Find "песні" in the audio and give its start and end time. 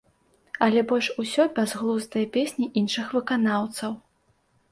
2.37-2.65